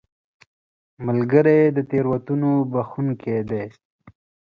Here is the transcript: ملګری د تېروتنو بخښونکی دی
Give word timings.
ملګری 1.05 1.59
د 1.75 1.77
تېروتنو 1.89 2.51
بخښونکی 2.71 3.37
دی 3.49 3.63